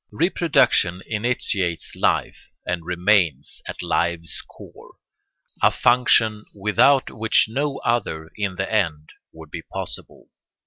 Reproduction 0.09 1.03
initiates 1.05 1.95
life 1.95 2.53
and 2.65 2.83
remains 2.83 3.61
at 3.67 3.83
life's 3.83 4.41
core, 4.41 4.95
a 5.61 5.69
function 5.69 6.43
without 6.55 7.11
which 7.11 7.45
no 7.47 7.77
other, 7.85 8.31
in 8.35 8.55
the 8.55 8.73
end, 8.73 9.09
would 9.31 9.51
be 9.51 9.61
possible. 9.61 10.29